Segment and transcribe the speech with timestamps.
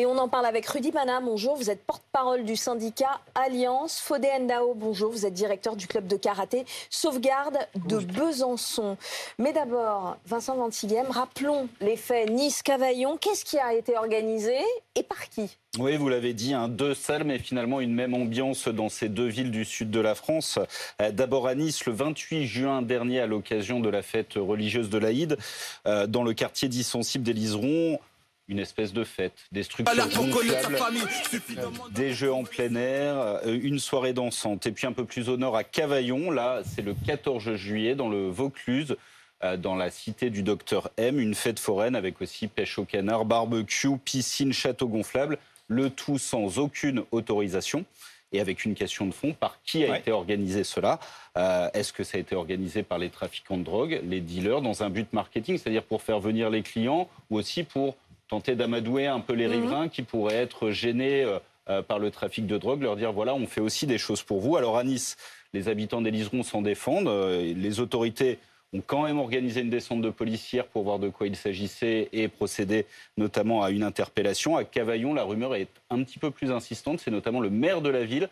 [0.00, 1.20] Et on en parle avec Rudy Mana.
[1.20, 3.98] Bonjour, vous êtes porte-parole du syndicat Alliance.
[3.98, 8.96] Fodé Ndao, bonjour, vous êtes directeur du club de karaté Sauvegarde de Besançon.
[9.40, 13.16] Mais d'abord, Vincent Ventiliem, rappelons les faits Nice-Cavaillon.
[13.16, 14.56] Qu'est-ce qui a été organisé
[14.94, 15.58] et par qui?
[15.80, 19.26] Oui, vous l'avez dit, hein, deux salles, mais finalement une même ambiance dans ces deux
[19.26, 20.60] villes du sud de la France.
[21.02, 24.98] Euh, d'abord à Nice, le 28 juin dernier, à l'occasion de la fête religieuse de
[24.98, 25.36] l'Aïd,
[25.86, 27.98] euh, dans le quartier dissensible des Liserons
[28.48, 29.94] une espèce de fête, des structures
[31.90, 34.66] des jeux en plein air, euh, une soirée dansante.
[34.66, 38.08] Et puis un peu plus au nord à Cavaillon, là c'est le 14 juillet dans
[38.08, 38.96] le Vaucluse,
[39.44, 43.24] euh, dans la cité du docteur M, une fête foraine avec aussi pêche au canard,
[43.24, 45.38] barbecue, piscine, château gonflable,
[45.68, 47.84] le tout sans aucune autorisation.
[48.32, 51.00] Et avec une question de fond, par qui a été organisé cela?
[51.38, 54.82] Euh, Est-ce que ça a été organisé par les trafiquants de drogue, les dealers, dans
[54.82, 57.96] un but marketing, c'est-à-dire pour faire venir les clients, ou aussi pour
[58.28, 59.52] tenter d'amadouer un peu les mhm.
[59.52, 63.34] riverains qui pourraient être gênés euh, euh, par le trafic de drogue, leur dire voilà,
[63.34, 64.56] on fait aussi des choses pour vous.
[64.56, 65.16] Alors à Nice,
[65.52, 67.08] les habitants d'Éliseron s'en défendent.
[67.08, 68.38] Euh, les autorités
[68.74, 72.28] ont quand même organisé une descente de policières pour voir de quoi il s'agissait et
[72.28, 72.84] procéder
[73.16, 74.56] notamment à une interpellation.
[74.56, 77.00] À Cavaillon, la rumeur est un petit peu plus insistante.
[77.00, 78.28] C'est notamment le maire de la ville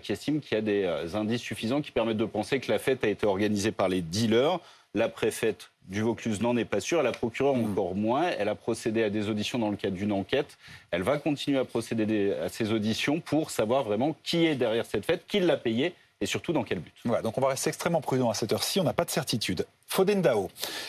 [0.00, 3.04] qui estime qu'il y a des indices suffisants qui permettent de penser que la fête
[3.04, 4.58] a été organisée par les dealers.
[4.94, 7.72] La préfète du Vaucluse n'en est pas sûre, la procureure hmm.
[7.72, 8.30] encore moins.
[8.38, 10.56] Elle a procédé à des auditions dans le cadre d'une enquête.
[10.90, 15.04] Elle va continuer à procéder à ces auditions pour savoir vraiment qui est derrière cette
[15.04, 16.94] fête, qui l'a payée et surtout dans quel but.
[17.04, 19.66] Voilà, donc on va rester extrêmement prudent à cette heure-ci, on n'a pas de certitude.
[19.88, 20.48] Fodendao,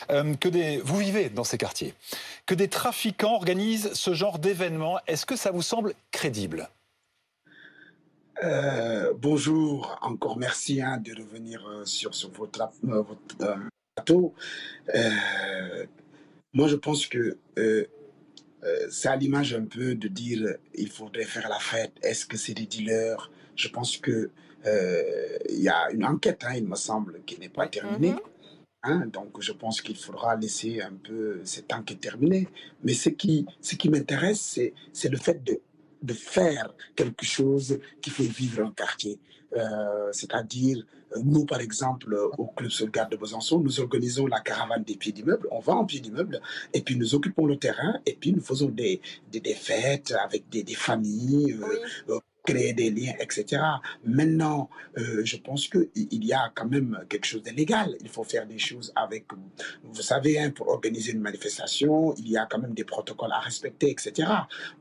[0.09, 1.93] euh, que des, vous vivez dans ces quartiers,
[2.45, 6.69] que des trafiquants organisent ce genre d'événements, est-ce que ça vous semble crédible?
[8.43, 13.57] Euh, bonjour, encore merci hein, de revenir euh, sur, sur votre, votre
[14.93, 15.85] euh,
[16.53, 17.85] moi, je pense que euh,
[18.63, 21.93] euh, c'est à l'image un peu de dire il faudrait faire la fête.
[22.01, 23.31] Est-ce que c'est des dealers?
[23.55, 24.31] Je pense que
[24.67, 28.13] il y a une enquête, hein, il me semble, qui n'est pas terminée.
[28.13, 28.19] Mm-hmm.
[28.81, 32.47] Hein, donc, je pense qu'il faudra laisser un peu cette enquête terminée.
[32.83, 34.59] Mais ce qui, ce qui m'intéresse,
[34.91, 35.61] c'est le fait de,
[36.05, 39.19] de faire quelque chose qui fait vivre un quartier.
[40.11, 40.83] C'est-à-dire
[41.23, 45.47] nous, par exemple, au Club Sauvegarde de Besançon, nous organisons la caravane des pieds d'immeubles.
[45.51, 46.41] On va en pieds d'immeubles
[46.73, 49.01] et puis nous occupons le terrain et puis nous faisons des,
[49.31, 51.53] des, fêtes avec des, des familles.
[51.53, 53.61] Euh, euh, créer des liens, etc.
[54.03, 55.89] Maintenant, euh, je pense qu'il
[56.25, 57.95] y a quand même quelque chose de légal.
[58.01, 59.25] Il faut faire des choses avec,
[59.83, 63.39] vous savez, hein, pour organiser une manifestation, il y a quand même des protocoles à
[63.39, 64.29] respecter, etc.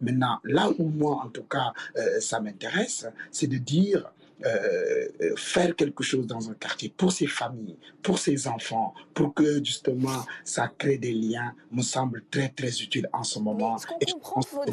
[0.01, 1.73] Maintenant, là où moi, en tout cas,
[2.21, 4.13] ça m'intéresse, c'est de dire,
[4.45, 9.33] euh, euh, faire quelque chose dans un quartier pour ses familles, pour ses enfants, pour
[9.33, 13.79] que justement ça crée des liens, me semble très très utile en ce moment.
[13.79, 14.65] Ce qu'on comprend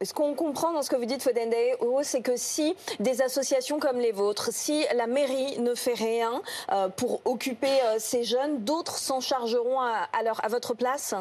[0.00, 1.54] dans ce que vous dites, Fodende,
[2.02, 6.42] c'est que si des associations comme les vôtres, si la mairie ne fait rien
[6.72, 10.08] euh, pour occuper ces jeunes, d'autres s'en chargeront à,
[10.48, 11.14] votre place?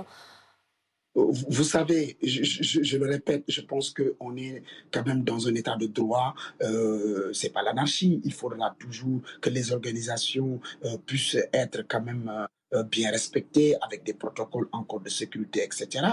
[1.15, 5.85] Vous savez, je, le répète, je pense qu'on est quand même dans un état de
[5.85, 6.35] droit.
[6.61, 8.19] Euh, c'est pas l'anarchie.
[8.25, 12.45] Il faudra toujours que les organisations euh, puissent être quand même euh,
[12.89, 16.05] bien respectées avec des protocoles encore de sécurité, etc.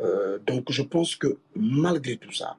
[0.00, 2.56] Euh, donc, je pense que malgré tout ça,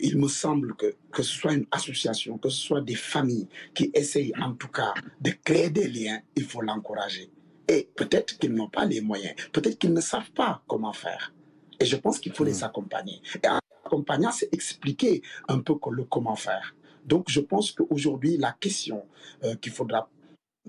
[0.00, 3.90] il me semble que que ce soit une association, que ce soit des familles qui
[3.94, 7.30] essayent en tout cas de créer des liens, il faut l'encourager.
[7.68, 11.32] Et peut-être qu'ils n'ont pas les moyens, peut-être qu'ils ne savent pas comment faire.
[11.80, 12.64] Et je pense qu'il faut les hmm.
[12.64, 13.20] accompagner.
[13.42, 16.74] Et en accompagnant, c'est expliquer un peu le comment faire.
[17.04, 19.04] Donc je pense qu'aujourd'hui, la question
[19.44, 20.08] euh, qu'il faudra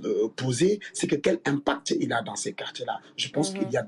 [0.03, 2.99] euh, poser, c'est que quel impact il a dans ces quartiers-là.
[3.15, 3.85] Je pense qu'il y a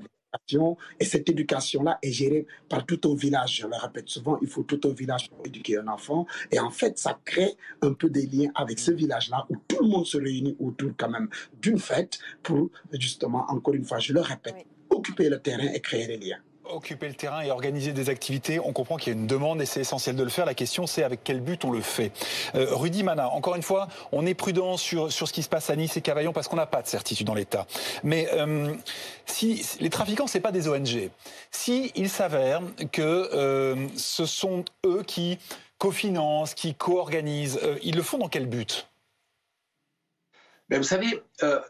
[1.00, 3.56] et cette éducation-là est gérée par tout un village.
[3.56, 6.26] Je le répète souvent, il faut tout un village pour éduquer un enfant.
[6.50, 9.88] Et en fait, ça crée un peu des liens avec ce village-là où tout le
[9.88, 11.28] monde se réunit autour quand même
[11.60, 16.06] d'une fête pour justement, encore une fois, je le répète, occuper le terrain et créer
[16.06, 16.38] des liens
[16.70, 19.66] occuper le terrain et organiser des activités, on comprend qu'il y a une demande et
[19.66, 20.46] c'est essentiel de le faire.
[20.46, 22.12] La question, c'est avec quel but on le fait.
[22.54, 25.70] Euh, Rudy Mana, encore une fois, on est prudent sur, sur ce qui se passe
[25.70, 27.66] à Nice et Cavaillon parce qu'on n'a pas de certitude dans l'État.
[28.02, 28.74] Mais euh,
[29.26, 31.10] si les trafiquants, c'est pas des ONG,
[31.50, 32.62] si il s'avère
[32.92, 35.38] que euh, ce sont eux qui
[35.78, 38.88] cofinancent, qui co-organisent, ils le font dans quel but?
[40.68, 41.60] Ben, vous savez, euh,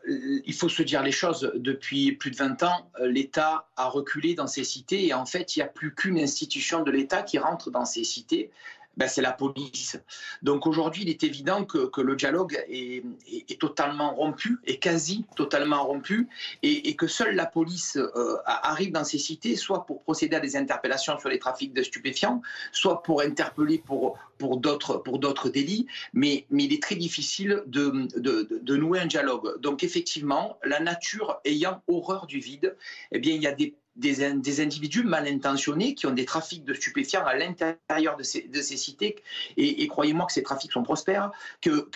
[0.45, 1.53] il faut se dire les choses.
[1.55, 5.55] Depuis plus de 20 ans, euh, l'État a reculé dans ces cités et en fait,
[5.55, 8.51] il n'y a plus qu'une institution de l'État qui rentre dans ces cités.
[8.99, 9.97] Ben, c'est la police.
[10.43, 13.05] Donc aujourd'hui, il est évident que, que le dialogue est,
[13.61, 16.29] totalement rompu, est quasi totalement rompu,
[16.65, 20.41] et, et que seule la police euh, arrive dans ces cités, soit pour procéder à
[20.41, 22.43] des interpellations sur les trafics de stupéfiants,
[22.73, 28.49] soit pour interpeller pour, pour d'autres délits, mais, mais il est très difficile de, de,
[28.51, 29.61] de, nouer un dialogue.
[29.61, 32.77] Donc effectivement, la nature ayant horreur du vide,
[33.13, 36.75] eh bien il y a des des, individus mal intentionnés qui ont des trafics de
[36.75, 39.17] stupéfiants à l'intérieur de ces, de ces, cités,
[39.57, 41.31] et, croyez-moi que ces trafics sont prospères,
[41.61, 41.89] que,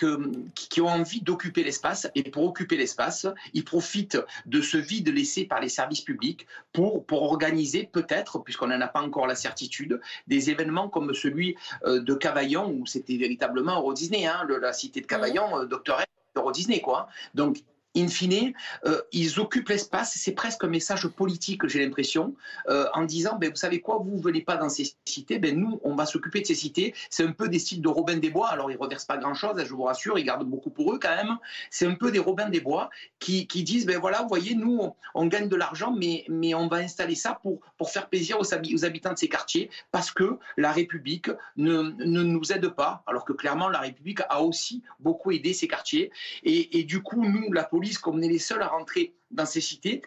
[0.53, 5.45] qui ont envie d'occuper l'espace, et pour occuper l'espace, ils profitent de ce vide laissé
[5.45, 9.99] par les services publics pour, pour organiser peut-être, puisqu'on n'en a pas encore la certitude,
[10.27, 15.01] des événements comme celui euh, de Cavaillon, où c'était véritablement Euro Disney, hein, la cité
[15.01, 16.01] de Cavaillon, euh, Docteur
[16.35, 17.07] Euro Disney, quoi.
[17.33, 17.57] Donc,
[17.95, 18.53] in fine,
[18.85, 20.13] euh, ils occupent l'espace.
[20.15, 22.35] C'est presque un message politique, j'ai l'impression,
[22.69, 25.57] euh, en disant, ben, vous savez quoi, vous ne venez pas dans ces cités, ben,
[25.57, 26.93] nous, on va s'occuper de ces cités.
[27.09, 28.49] C'est un peu des styles de Robin des Bois.
[28.49, 31.15] Alors, ils ne reversent pas grand-chose, je vous rassure, ils gardent beaucoup pour eux quand
[31.15, 31.37] même.
[31.69, 35.25] C'est un peu des Robin des Bois qui, disent, ben voilà, vous voyez, nous, on,
[35.27, 38.85] gagne de l'argent, mais, mais on va installer ça pour, pour faire plaisir aux, aux,
[38.85, 43.33] habitants de ces quartiers, parce que la République ne, ne, nous aide pas, alors que
[43.33, 46.11] clairement, la République a aussi beaucoup aidé ces quartiers.
[46.43, 49.45] Et, et du coup, nous, la police, comme on est les seuls à rentrer dans
[49.45, 50.01] ces cités,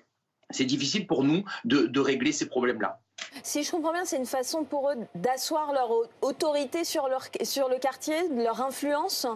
[0.51, 3.01] c'est difficile pour nous de, régler ces problèmes-là.
[3.43, 5.91] Si je comprends bien, c'est une façon pour eux d'asseoir leur
[6.23, 9.27] autorité sur, leur, sur le quartier, leur influence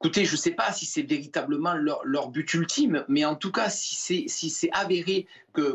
[0.00, 3.50] Écoutez, je ne sais pas si c'est véritablement leur, leur, but ultime, mais en tout
[3.50, 5.26] cas, si c'est si avéré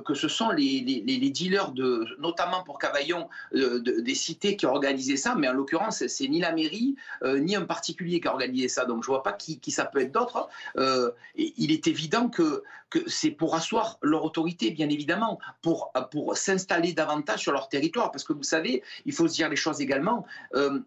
[0.03, 5.17] que, ce sont les, dealers, de, notamment pour Cavaillon, euh, des cités qui ont organisé
[5.17, 8.67] ça, mais en l'occurrence, c'est ni la mairie, euh, ni un particulier qui a organisé
[8.67, 8.85] ça.
[8.85, 10.47] Donc je ne vois pas qui, ça peut être d'autre.
[10.77, 12.63] Euh, il est évident que,
[13.07, 15.91] c'est pour asseoir leur autorité, bien évidemment, pour
[16.35, 18.11] s'installer davantage sur leur territoire.
[18.11, 20.27] Parce que vous savez, il faut se dire les choses également,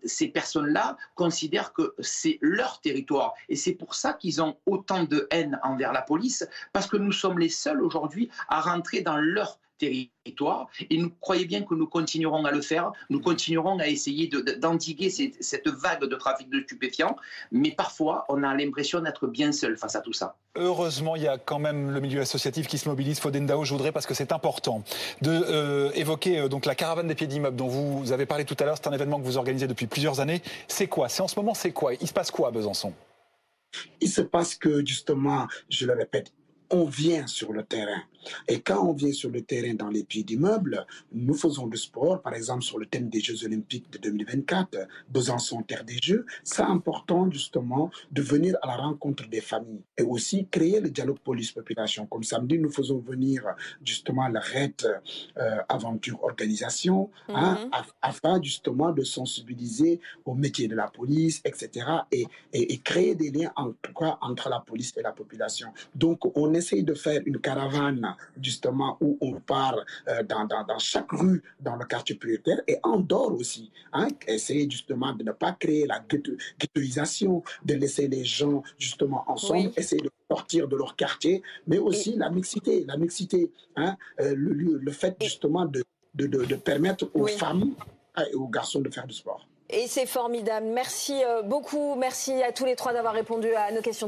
[0.04, 3.34] ces personnes-là considèrent que c'est leur territoire.
[3.48, 7.10] Et c'est pour ça qu'ils ont autant de haine envers la police, parce que nous
[7.10, 10.68] sommes les seuls aujourd'hui à rentrer dans leur territoire.
[10.90, 12.92] Et nous croyez bien que nous continuerons à le faire.
[13.10, 14.28] Nous continuerons à essayer
[14.58, 17.16] d'endiguer cette vague de trafic de stupéfiants.
[17.52, 20.36] Mais parfois, on a l'impression d'être bien seul face à tout ça.
[20.54, 23.20] Heureusement, il y a quand même le milieu associatif qui se mobilise.
[23.20, 24.82] Fodendao, je voudrais, parce que c'est important,
[25.20, 28.56] de euh, évoquer euh, donc la caravane des pieds d'immeubles dont vous avez parlé tout
[28.60, 28.76] à l'heure.
[28.76, 30.40] C'est un événement que vous organisez depuis plusieurs années.
[30.66, 31.10] C'est quoi?
[31.10, 31.92] C'est en ce moment, c'est quoi?
[31.94, 32.94] Il se passe quoi à Besançon?
[34.00, 36.32] Il se passe que, justement, je le répète,
[36.70, 38.02] on vient sur le terrain.
[38.48, 42.22] Et quand on vient sur le terrain dans les pieds d'immeubles, nous faisons du sport,
[42.22, 46.26] par exemple sur le thème des Jeux Olympiques de 2024, Besançon, terre des Jeux.
[46.44, 51.18] C'est important justement de venir à la rencontre des familles et aussi créer le dialogue
[51.20, 52.06] police-population.
[52.06, 53.42] Comme samedi, nous faisons venir
[53.84, 54.74] justement la RET
[55.36, 57.70] euh, Aventure Organisation hein, mhm.
[58.02, 61.86] afin justement de sensibiliser au métier de la police, etc.
[62.12, 63.72] Et, et, et créer des liens en
[64.20, 65.68] entre la police et la population.
[65.94, 69.78] Donc on essaye de faire une caravane justement, où on part
[70.08, 73.70] euh, dans, dans, dans, chaque rue dans le quartier prioritaire et en dehors aussi.
[73.92, 76.00] Hein, essayer justement de ne pas créer la
[76.58, 82.16] ghettoisation, de laisser les gens justement ensemble, essayer de sortir de leur quartier, mais aussi
[82.16, 85.84] la mixité, la mixité, hein, euh, le, le, fait justement de,
[86.14, 87.74] de, de, permettre aux femmes
[88.18, 89.46] et aux garçons de faire du sport.
[89.68, 90.66] Et c'est formidable.
[90.66, 91.96] Merci euh, beaucoup.
[91.96, 94.04] Merci à tous les trois d'avoir répondu à nos questions.